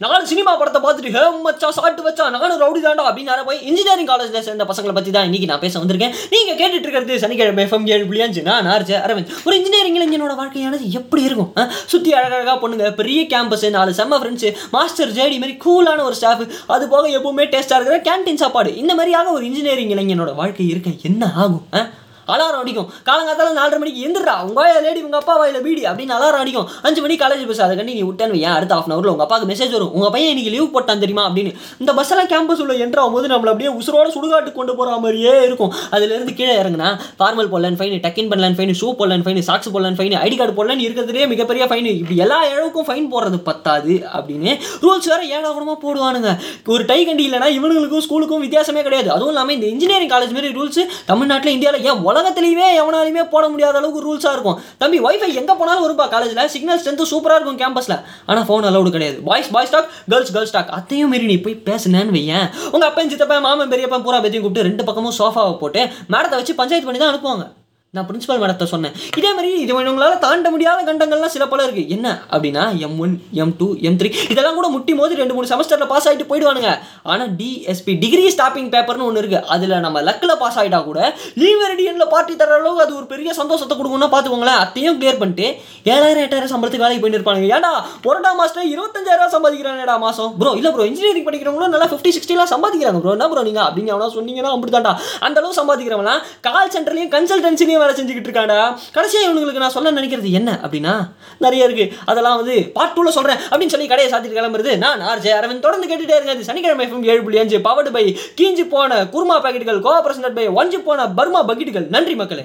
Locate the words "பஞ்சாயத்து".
66.62-66.88